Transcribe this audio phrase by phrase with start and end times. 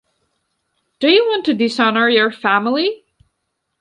[0.99, 3.03] Do you want to dishonor your family?